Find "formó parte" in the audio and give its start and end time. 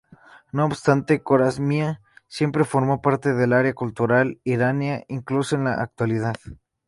2.65-3.33